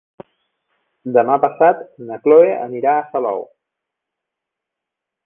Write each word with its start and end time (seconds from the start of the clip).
Demà 1.17 1.35
passat 1.43 1.83
na 2.07 2.17
Chloé 2.23 2.49
anirà 2.63 2.97
a 2.97 3.05
Salou. 3.13 3.45